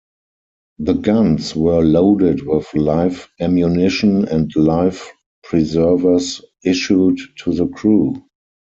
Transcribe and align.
The 0.79 0.93
guns 0.93 1.55
were 1.55 1.83
loaded 1.83 2.41
with 2.47 2.65
live 2.73 3.29
ammunition 3.39 4.27
and 4.29 4.51
life 4.55 5.11
preservers 5.43 6.41
issued 6.63 7.19
to 7.43 7.53
the 7.53 7.67
crew. 7.67 8.15